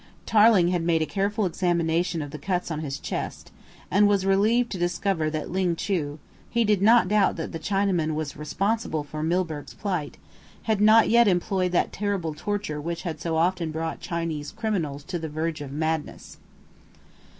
[0.25, 3.51] Tarling had made a careful examination of the cuts on his chest,
[3.91, 6.17] and was relieved to discover that Ling Chu
[6.49, 10.17] he did not doubt that the Chinaman was responsible for Milburgh's plight
[10.63, 15.19] had not yet employed that terrible torture which had so often brought Chinese criminals to
[15.19, 16.37] the verge of madness.